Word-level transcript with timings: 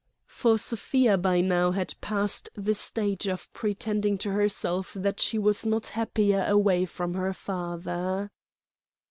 For 0.25 0.57
Sofia 0.57 1.15
by 1.15 1.41
now 1.41 1.69
had 1.73 1.93
passed 2.01 2.49
the 2.55 2.73
stage 2.73 3.27
of 3.27 3.53
pretending 3.53 4.17
to 4.25 4.31
herself 4.31 4.93
that 4.95 5.19
she 5.19 5.37
was 5.37 5.63
not 5.63 5.89
happier 5.89 6.43
away 6.47 6.85
from 6.85 7.13
her 7.13 7.33
father. 7.33 8.31